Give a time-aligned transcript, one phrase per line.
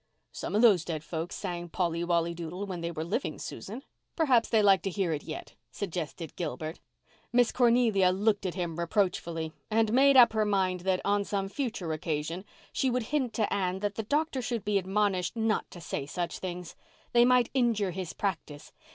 [0.31, 3.83] "Some of those dead folks sang Polly Wolly Doodle when they were living, Susan.
[4.15, 6.79] Perhaps they like to hear it yet," suggested Gilbert.
[7.31, 11.93] Miss Cornelia looked at him reproachfully and made up her mind that, on some future
[11.93, 16.07] occasion, she would hint to Anne that the doctor should be admonished not to say
[16.07, 16.75] such things.
[17.11, 18.71] They might injure his practice.